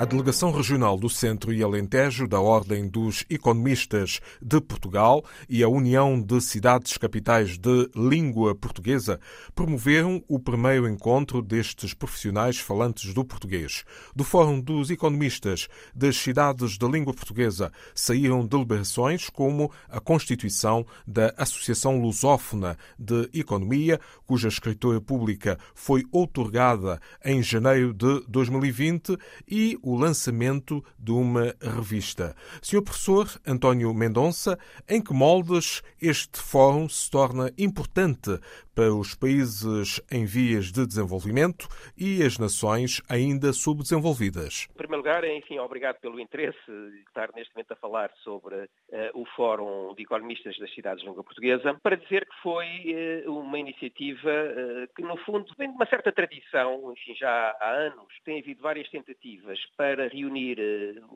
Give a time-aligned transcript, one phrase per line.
[0.00, 5.68] A Delegação Regional do Centro e Alentejo da Ordem dos Economistas de Portugal e a
[5.68, 9.18] União de Cidades Capitais de Língua Portuguesa
[9.56, 13.84] promoveram o primeiro encontro destes profissionais falantes do português.
[14.14, 21.34] Do Fórum dos Economistas das Cidades de Língua Portuguesa saíram deliberações como a constituição da
[21.36, 29.96] Associação Lusófona de Economia, cuja escritura pública foi outorgada em janeiro de 2020 e o
[29.96, 32.36] lançamento de uma revista.
[32.60, 38.38] Senhor professor António Mendonça, em que moldes este fórum se torna importante
[38.74, 41.66] para os países em vias de desenvolvimento
[41.96, 44.68] e as nações ainda subdesenvolvidas?
[44.76, 48.68] Primeiro lugar, enfim, obrigado pelo interesse de estar neste momento a falar sobre uh,
[49.14, 53.58] o Fórum de Economistas das Cidades de Língua Portuguesa, para dizer que foi uh, uma
[53.58, 58.06] iniciativa uh, que, no fundo, vem de uma certa tradição, enfim, já há anos.
[58.22, 60.58] Tem havido várias tentativas para reunir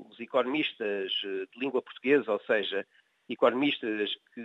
[0.08, 2.86] os economistas de língua portuguesa, ou seja,
[3.32, 4.40] economistas que,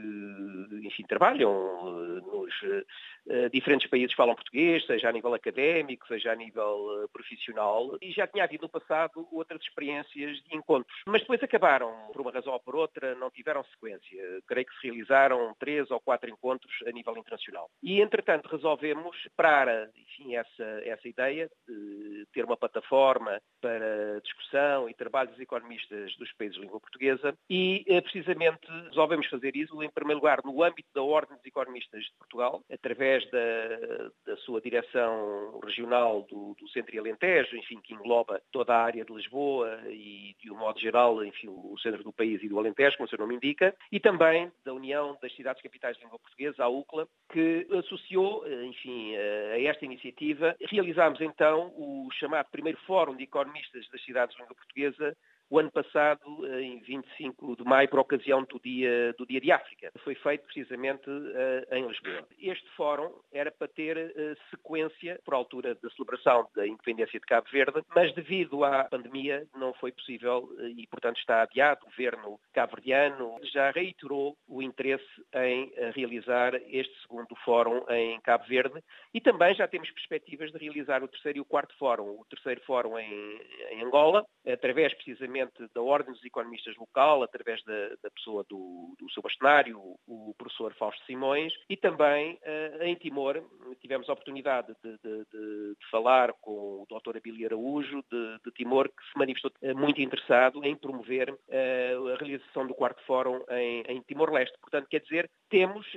[0.84, 6.32] enfim, trabalham eh, nos uh, diferentes países que falam português, seja a nível académico, seja
[6.32, 10.96] a nível profissional, e já tinha havido no passado outras experiências de encontros.
[11.08, 14.42] Mas depois acabaram, por uma razão ou por outra, não tiveram sequência.
[14.48, 17.70] Creio que se realizaram três ou quatro encontros a nível internacional.
[17.82, 24.94] E, entretanto, resolvemos para, enfim, essa, essa ideia de ter uma plataforma para discussão e
[24.94, 30.20] trabalho dos economistas dos países de língua portuguesa e, precisamente, resolvemos fazer isso, em primeiro
[30.20, 36.24] lugar, no âmbito da Ordem dos Economistas de Portugal, através da, da sua direção regional
[36.24, 40.52] do, do Centro e Alentejo, enfim, que engloba toda a área de Lisboa e, de
[40.52, 43.36] um modo geral, enfim, o centro do país e do Alentejo, como o seu nome
[43.36, 48.46] indica, e também da União das Cidades Capitais de Língua Portuguesa, a UCLA, que associou,
[48.64, 50.56] enfim, a esta iniciativa.
[50.70, 55.16] Realizámos então o chamado primeiro Fórum de Economistas das Cidades de Língua Portuguesa,
[55.50, 56.22] o ano passado,
[56.60, 59.92] em 25 de maio, por ocasião do Dia, do dia de África.
[60.04, 62.28] Foi feito precisamente uh, em Lisboa.
[62.40, 67.48] Este fórum era para ter uh, sequência por altura da celebração da independência de Cabo
[67.52, 71.86] Verde, mas devido à pandemia não foi possível uh, e, portanto, está adiado.
[71.86, 78.84] O governo cabo-verdiano já reiterou o interesse em realizar este segundo fórum em Cabo Verde
[79.14, 82.20] e também já temos perspectivas de realizar o terceiro e o quarto fórum.
[82.20, 83.42] O terceiro fórum em,
[83.72, 85.37] em Angola, através precisamente
[85.74, 90.74] da Ordem dos Economistas Local, através da, da pessoa do, do seu bastonário, o, professor
[90.76, 93.44] Fausto Simões, e também uh, em Timor
[93.82, 97.18] tivemos a oportunidade de, de, de, de, falar com o Dr.
[97.18, 102.68] Abílio Araújo de, Timor, que se manifestou uh, muito interessado em promover uh, a realização
[102.68, 104.58] do quarto fórum em, em Timor-Leste.
[104.60, 105.88] Portanto, quer dizer, temos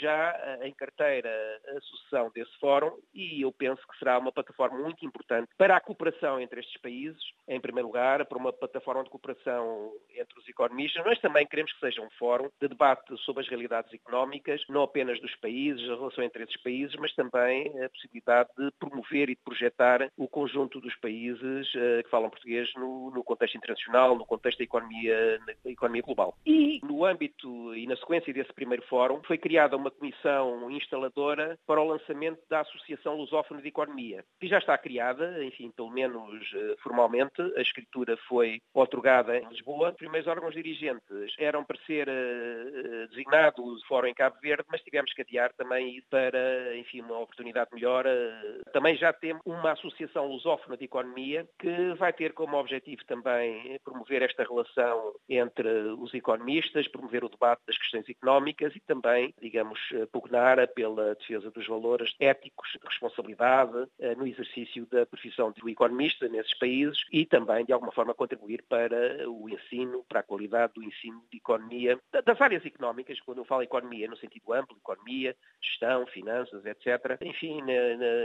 [0.00, 1.28] já em carteira
[1.76, 5.80] a sucessão desse fórum e eu penso que será uma plataforma muito importante para a
[5.80, 11.04] cooperação entre estes países, em primeiro lugar, para uma plataforma de cooperação entre os economistas,
[11.04, 15.20] mas também queremos que seja um fórum de debate sobre as realidades económicas, não apenas
[15.20, 19.42] dos países, a relação entre esses países, mas também a possibilidade de promover e de
[19.44, 24.58] projetar o conjunto dos países uh, que falam português no, no, contexto internacional, no contexto
[24.58, 26.36] da economia, economia global.
[26.44, 31.80] E no âmbito e na sequência desse primeiro fórum, foi criada uma comissão instaladora para
[31.80, 36.76] o lançamento da Associação Lusófona de Economia, que já está criada, enfim, pelo menos uh,
[36.82, 39.90] formalmente, a escritura foi otorgada em Lisboa.
[39.90, 44.80] Os primeiros órgãos dirigentes eram para ser uh, designados o Fórum em Cabo Verde, mas
[44.80, 48.06] tivemos que adiar também para, enfim, uma oportunidade melhor.
[48.06, 53.78] Uh, também já temos uma associação lusófona de economia que vai ter como objetivo também
[53.84, 59.78] promover esta relação entre os economistas, promover o debate das questões económicas e também, digamos,
[60.10, 66.56] pugnar pela defesa dos valores éticos de responsabilidade no exercício da profissão do economista nesses
[66.58, 71.20] países e também, de alguma forma, contribuir para o ensino, para a qualidade do ensino
[71.30, 76.64] de economia, das áreas económicas, quando eu falo economia no sentido amplo, economia, gestão, finanças,
[76.64, 77.60] etc., enfim,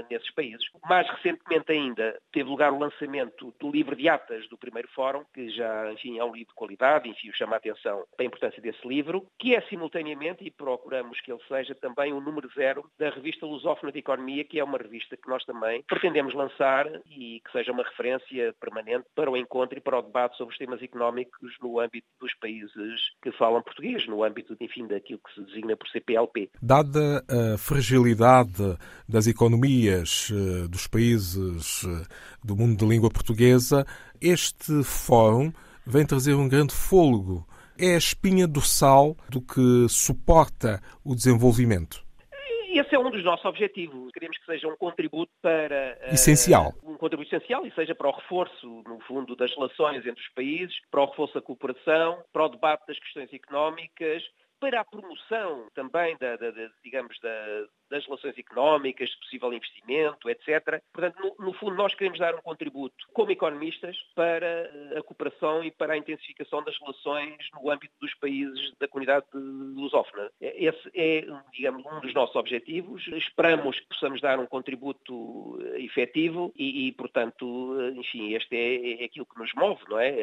[0.10, 0.64] nesses países.
[0.88, 5.50] Mais recentemente ainda teve lugar o lançamento do livro de atas do primeiro fórum, que
[5.50, 8.88] já, enfim, é um livro de qualidade, enfim, chama a atenção para a importância desse
[8.88, 13.46] livro, que é simultaneamente, e procuramos que ele seja também o número zero da revista
[13.46, 17.72] Lusófona de Economia, que é uma revista que nós também pretendemos lançar e que seja
[17.72, 21.80] uma referência permanente para o encontro e para o debate sobre os temas económicos no
[21.80, 26.50] âmbito dos países que falam português, no âmbito, enfim, daquilo que se designa por CPLP.
[26.62, 32.06] Dada a fragilidade das economias eh, dos países eh,
[32.44, 33.86] do mundo de língua portuguesa,
[34.20, 35.54] este fórum
[35.86, 37.48] vem trazer um grande fôlego
[37.80, 42.07] é a espinha dorsal do que suporta o desenvolvimento?
[42.98, 44.12] É um dos nossos objetivos.
[44.12, 46.00] Queremos que seja um contributo para.
[46.12, 46.74] Essencial.
[46.82, 50.30] Uh, um contributo essencial e seja para o reforço, no fundo, das relações entre os
[50.30, 54.24] países, para o reforço da cooperação, para o debate das questões económicas,
[54.60, 60.30] para a promoção também, da, da, da digamos, da, das relações económicas, de possível investimento,
[60.30, 60.82] etc.
[60.94, 65.64] Portanto, no, no, fundo, nós queremos dar um contributo como economistas para eh, a cooperação
[65.64, 70.30] e para a intensificação das relações no âmbito dos países da comunidade lusófona.
[70.42, 73.08] Esse é, digamos, um dos nossos objetivos.
[73.08, 79.04] Esperamos que possamos dar um contributo eh, efetivo e, e portanto, eh, enfim, este é,
[79.04, 80.18] é aquilo que nos move, não é?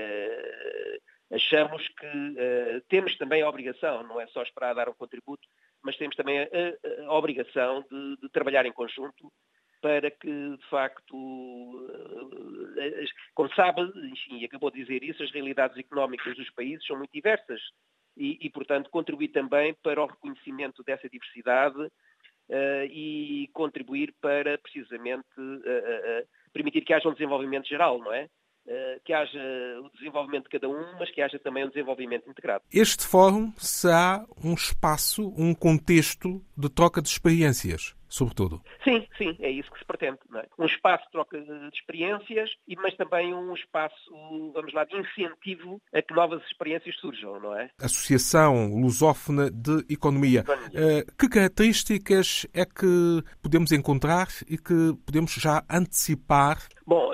[1.32, 5.46] Achamos que uh, temos também a obrigação, não é só esperar dar um contributo,
[5.82, 6.48] mas temos também a,
[7.06, 9.32] a, obrigação de, de, trabalhar em conjunto
[9.80, 12.30] para que, de facto, uh,
[13.34, 17.60] como sabe, enfim, acabou de dizer isso, as realidades económicas dos países são muito diversas
[18.16, 25.26] e, e portanto, contribuir também para o reconhecimento dessa diversidade uh, e contribuir para, precisamente,
[26.52, 28.28] permitir que haja um desenvolvimento geral, não é?
[28.66, 29.38] Eh, que haja
[29.82, 32.64] o desenvolvimento de cada um, mas que haja também um desenvolvimento integrado.
[32.72, 38.62] Este fórum será um espaço, um contexto de troca de experiências sobretudo.
[38.84, 40.18] Sim, sim, é isso que se pretende.
[40.36, 40.46] É?
[40.56, 43.94] Um espaço de troca de experiências, mas também um espaço,
[44.54, 47.70] vamos lá, de incentivo a que novas experiências surjam, não é?
[47.80, 50.40] Associação Lusófona de Economia.
[50.40, 50.68] Economia.
[50.70, 57.12] Uh, que características é que podemos encontrar e que podemos já antecipar Bom,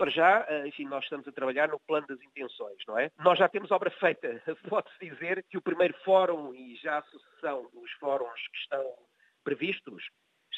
[0.00, 3.10] para já, eh, enfim, nós estamos a trabalhar no plano das intenções, não é?
[3.18, 4.42] Nós já temos obra feita.
[4.74, 8.82] Pode-se dizer que o primeiro fórum e já a sucessão dos fóruns que estão
[9.44, 10.02] previstos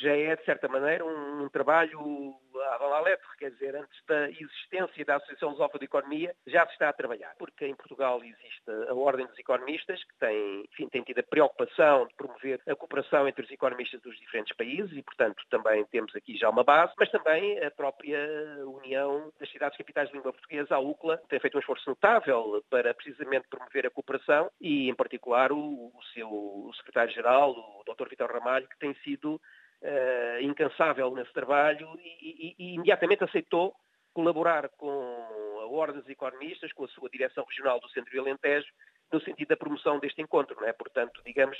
[0.01, 2.35] já é, de certa maneira, um, um trabalho
[2.73, 6.89] à Valaletre, quer dizer, antes da existência da Associação Lusófona de Economia, já se está
[6.89, 11.21] a trabalhar, porque em Portugal existe a Ordem dos Economistas, que tem, enfim, tem tido
[11.21, 15.85] a preocupação de promover a cooperação entre os economistas dos diferentes países e, portanto, também
[15.87, 18.19] temos aqui já uma base, mas também a própria
[18.67, 22.95] União das Cidades Capitais de Língua Portuguesa, a UCLA, tem feito um esforço notável para
[22.95, 28.09] precisamente promover a cooperação e, em particular, o, o seu secretário-geral, o Dr.
[28.09, 29.41] Vitor Ramalho, que tem sido
[29.83, 33.75] uh, incansável nesse trabalho e, e, e, imediatamente aceitou
[34.13, 38.69] colaborar com a Ordem dos Economistas, com a sua direção regional do Centro de Alentejo,
[39.13, 40.57] no sentido da promoção deste encontro.
[40.61, 40.73] Não é?
[40.73, 41.59] Portanto, digamos,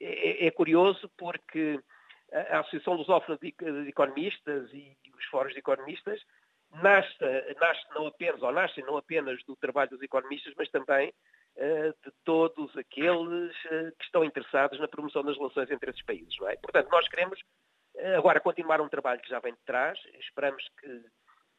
[0.00, 1.80] é, é curioso porque
[2.50, 3.54] a Associação Lusófona de,
[3.88, 6.20] Economistas e, os fóruns de economistas
[6.82, 7.16] nasce,
[7.60, 11.12] nasce não apenas, ou nascem não apenas do trabalho dos economistas, mas também
[11.56, 16.36] de todos aqueles uh, que estão interessados na promoção das relações entre esses países.
[16.40, 16.56] Não é?
[16.56, 17.38] Portanto, nós queremos
[17.96, 21.04] uh, agora continuar um trabalho que já vem de trás, esperamos que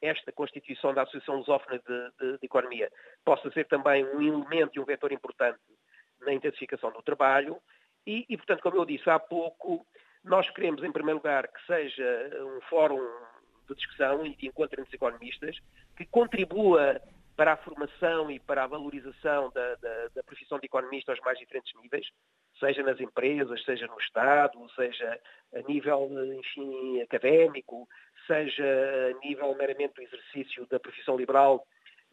[0.01, 2.91] esta constituição da Associação Lusófona de, de, de Economia
[3.23, 5.59] possa ser também um elemento e um vetor importante
[6.21, 7.61] na intensificação do trabalho
[8.05, 9.85] e, e, portanto, como eu disse há pouco,
[10.23, 12.99] nós queremos, em primeiro lugar, que seja um fórum
[13.67, 15.57] de discussão e de encontro entre os economistas,
[15.97, 17.01] que contribua
[17.35, 21.37] para a formação e para a valorização da, da, da, profissão de economista aos mais
[21.37, 22.07] diferentes níveis,
[22.59, 25.19] seja nas empresas, seja no Estado, seja
[25.53, 27.87] a nível, enfim, académico,
[28.25, 31.65] seja a nível meramente do exercício da profissão liberal.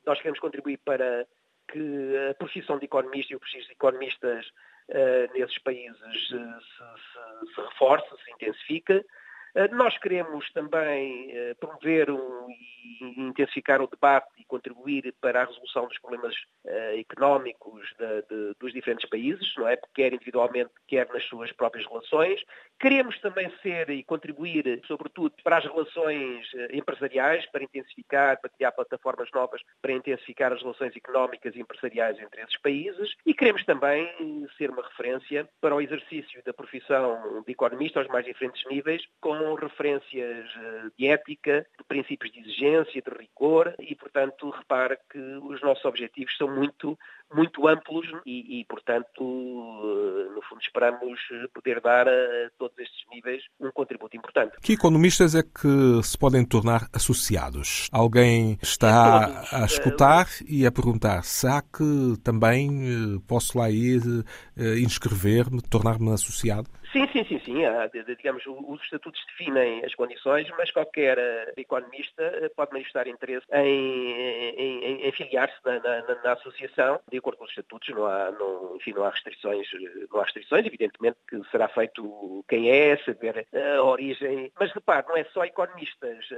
[0.04, 1.26] Nós queremos contribuir para
[1.69, 4.46] que a profissão de economista e o prestígio de economistas
[4.88, 9.05] uh, nesses países uh, se, se, se reforce, se intensifique.
[9.54, 15.44] Eh, nós queremos também eh, promover um, e intensificar o debate e contribuir para a
[15.44, 19.76] resolução dos problemas uh, económicos de, de, dos diferentes países, não é?
[19.94, 22.40] Quer individualmente, quer nas suas próprias relações.
[22.80, 29.30] Queremos também ser e contribuir, sobretudo, para as relações empresariais, para intensificar, para criar plataformas
[29.32, 33.14] novas para intensificar as relações económicas e empresariais entre esses países.
[33.26, 34.08] E queremos também
[34.56, 39.42] ser uma referência para o exercício da profissão de economista aos mais diferentes níveis, com
[39.43, 45.19] com referências eh, de ética, de princípios de exigência, de rigor e, portanto, repara que
[45.19, 46.96] os nossos objetivos são muito,
[47.34, 51.20] muito amplos e, e, portanto, eh, no fundo, esperamos
[51.53, 54.56] poder dar a todos estes níveis um contributo importante.
[54.63, 57.89] Que economistas é que se podem tornar associados?
[57.91, 64.03] Alguém está a eh, escutar e a perguntar: será que também posso lá ir
[64.56, 66.69] inscrever-me, tornar-me associado?
[66.93, 67.55] Sim, sim, sim, sim.
[68.19, 74.13] digamos, os estatutos definem as condições, mas qualquer uh, economista uh, pode manifestar interesse em,
[74.58, 78.77] em, em filiar-se na, na, na, associação, de acordo com os estatutos, não há, não,
[78.77, 79.67] enfim, não há restrições,
[80.11, 85.17] não há restrições, evidentemente que será feito quem é, saber a origem, mas repare, não
[85.17, 86.29] é só economistas,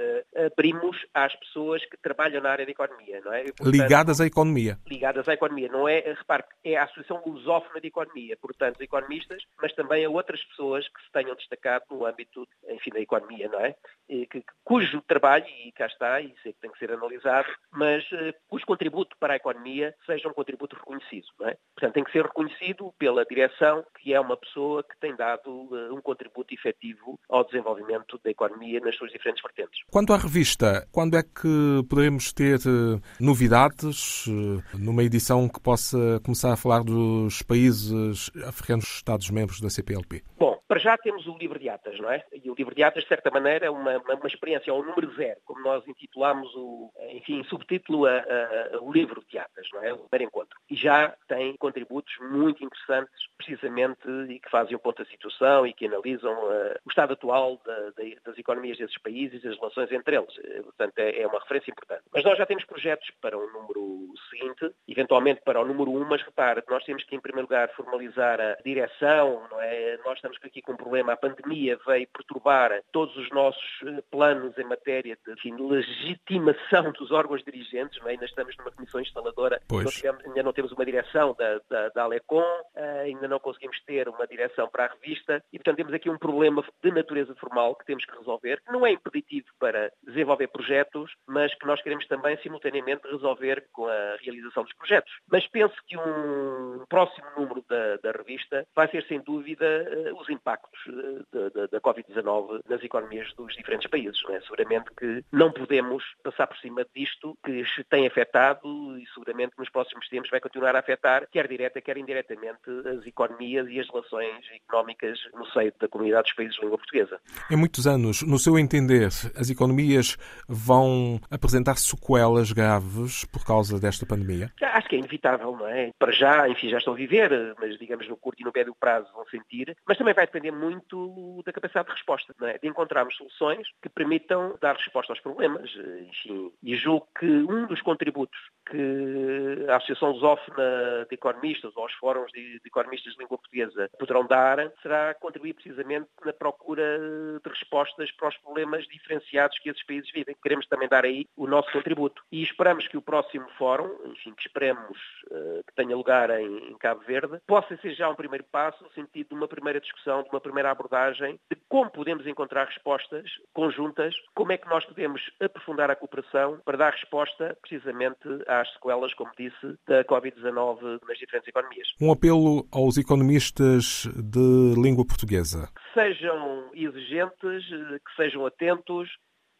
[0.55, 3.43] primos às pessoas que trabalham na área da economia, não é?
[3.43, 4.79] Portanto, ligadas à economia.
[4.87, 9.73] Ligadas à economia, não é, repare, é a Associação Lusófona de Economia, portanto, economistas, mas
[9.73, 13.75] também a outras pessoas que se tenham destacado no âmbito, enfim, da economia, não é?
[14.07, 18.33] Que, cujo trabalho, e cá está, e sei que tem que ser analisado, mas uh,
[18.47, 21.57] cujo contributo para a economia seja um contributo reconhecido, não é?
[21.75, 25.93] Portanto, tem que ser reconhecido pela direção, que é uma pessoa que tem dado uh,
[25.93, 29.81] um contributo efetivo ao desenvolvimento da economia nas suas diferentes vertentes.
[29.91, 34.25] Quanto à revista, quando é que poderemos ter uh, novidades
[34.73, 40.23] numa edição que possa começar a falar dos países africanos Estados-membros da CPLP?
[40.67, 42.23] Para já temos o livro de atas, não é?
[42.33, 45.39] E o livro de atas, de certa maneira, é uma, uma, experiência ao número zero,
[45.45, 49.93] como nós intitulamos o, enfim, subtítulo a, a, o livro de atas, não é?
[49.93, 50.57] O primeiro encontro.
[50.69, 55.73] E já tem contributos muito interessantes, precisamente, e que fazem o ponto da situação e
[55.73, 59.91] que analisam uh, o estado atual da, da, das economias desses países e as relações
[59.91, 60.37] entre eles.
[60.43, 62.03] Eh, portanto, é, é, uma referência importante.
[62.13, 66.21] Mas nós já temos projetos para o número seguinte, eventualmente para o número um, mas
[66.21, 69.97] repare, nós temos que, em primeiro lugar, formalizar a direção, não é?
[70.05, 71.13] Nós estamos aqui com um problema.
[71.13, 77.11] A pandemia veio perturbar todos os nossos eh, planos em matéria de enfim, legitimação dos
[77.11, 77.99] órgãos dirigentes.
[77.99, 78.11] Não é?
[78.11, 82.41] Ainda estamos numa comissão instaladora, tivemos, ainda não temos uma direção da, da, da Alecom,
[82.41, 86.17] uh, ainda não conseguimos ter uma direção para a revista e, portanto, temos aqui um
[86.17, 91.11] problema de natureza formal que temos que resolver, que não é impeditivo para desenvolver projetos,
[91.27, 95.11] mas que nós queremos também, simultaneamente, resolver com a realização dos projetos.
[95.29, 100.29] Mas penso que um próximo número da, da revista vai ser, sem dúvida, uh, os
[100.29, 104.21] impactos impactos eh, da, da Covid-19 nas economias dos diferentes países.
[104.23, 104.41] Não é?
[104.41, 109.69] Seguramente que não podemos passar por cima disto que se tem afetado e seguramente nos
[109.69, 112.59] próximos tempos vai continuar a afetar, quer direta, quer indiretamente,
[112.97, 117.19] as economias e as relações económicas no seio da comunidade dos países de língua portuguesa.
[117.49, 124.05] Em muitos anos, no seu entender, as economias vão apresentar sequelas graves por causa desta
[124.05, 124.51] pandemia?
[124.61, 125.91] Acho que é inevitável, não é?
[125.97, 129.07] Para já, enfim, já estão a viver, mas digamos no curto e no médio prazo
[129.13, 132.57] vão sentir, mas também vai depender muito da capacidade de resposta, é?
[132.57, 135.71] de encontrarmos soluções que permitam dar resposta aos problemas.
[136.09, 138.37] Enfim, e julgo que um dos contributos
[138.69, 143.89] que a Associação Lusófona de Economistas ou os fóruns de, de, economistas de língua portuguesa
[143.97, 146.99] poderão dar será contribuir precisamente na procura
[147.43, 150.35] de respostas para os problemas diferenciados que esses países vivem.
[150.41, 152.23] Queremos também dar aí o nosso contributo.
[152.31, 154.97] E esperamos que o próximo fórum, enfim, que esperemos
[155.31, 158.91] uh, que tenha lugar em, em Cabo Verde, possa ser já um primeiro passo no
[158.91, 164.51] sentido de uma primeira discussão, uma primeira abordagem de como podemos encontrar respostas conjuntas, como
[164.51, 169.77] é que nós podemos aprofundar a cooperação para dar resposta precisamente às sequelas, como disse,
[169.87, 171.87] da Covid-19 nas diferentes economias.
[172.01, 175.69] Um apelo aos economistas de língua portuguesa.
[175.75, 179.09] Que sejam exigentes, que sejam atentos,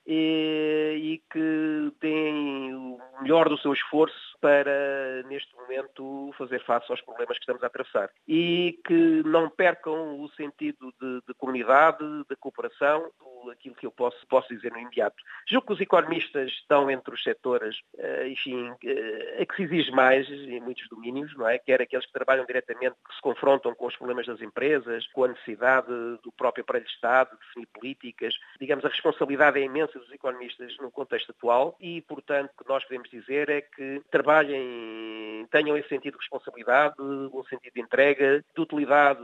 [0.06, 7.02] e, e, que deem o melhor do seu esforço para, neste momento, fazer face aos
[7.02, 8.10] problemas que estamos a atravessar.
[8.28, 13.12] E que não percam o sentido de, de comunidade, de cooperação,
[13.52, 15.16] aquilo que eu posso, posso dizer no imediato.
[15.48, 19.92] Julgo que os economistas estão entre os setores, eh, enfim, eh, a que se exige
[19.92, 21.58] mais em muitos domínios, não é?
[21.60, 25.28] Quer aqueles que trabalham diretamente, que se confrontam com os problemas das empresas, com a
[25.30, 25.88] necessidade
[26.24, 28.36] do próprio aparelho de Estado, de definir políticas.
[28.60, 32.84] Digamos, a responsabilidade é imensa dos economistas no contexto atual e, portanto, o que nós
[32.84, 38.62] podemos dizer é que trabalhem, tenham esse sentido de responsabilidade, um sentido de entrega, de
[38.62, 39.22] utilidade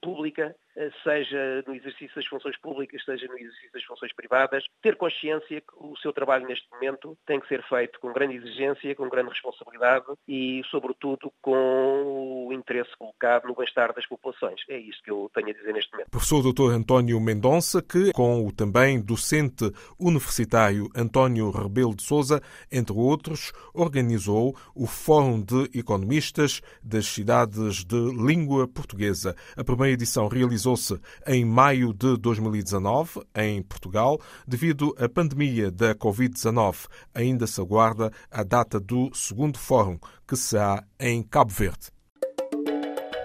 [0.00, 0.54] pública,
[1.02, 5.74] seja no exercício das funções públicas, seja no exercício das funções privadas, ter consciência que
[5.76, 10.06] o seu trabalho neste momento tem que ser feito com grande exigência, com grande responsabilidade
[10.28, 14.60] e, sobretudo, com o interesse colocado no bem-estar das populações.
[14.68, 16.10] É isso que eu tenho a dizer neste momento.
[16.10, 16.74] Professor Dr.
[16.74, 22.40] António Mendonça, que, com o também docente universitário António Rebelo de Souza,
[22.70, 29.34] entre outros, organizou o Fórum de Economistas das Cidades de Língua Portuguesa.
[29.56, 30.28] A primeira edição
[30.66, 34.20] realizou-se em maio de 2019, em Portugal.
[34.46, 40.82] Devido à pandemia da Covid-19, ainda se aguarda a data do segundo fórum, que será
[40.98, 41.90] em Cabo Verde.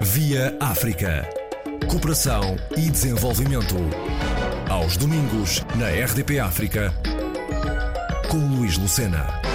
[0.02, 1.28] Via África.
[1.90, 3.76] Cooperação e desenvolvimento.
[4.70, 6.94] Aos domingos, na RDP África,
[8.30, 9.51] com Luís Lucena.